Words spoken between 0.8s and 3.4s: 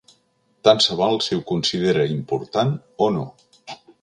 se val si ho considera important o no.